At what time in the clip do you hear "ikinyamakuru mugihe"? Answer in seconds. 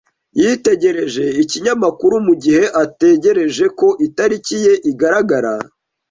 1.43-2.63